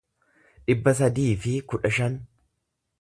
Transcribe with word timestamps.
dhibba 0.69 0.93
sadii 0.99 1.27
fi 1.43 1.53
kudha 1.73 1.93
shan 1.99 2.17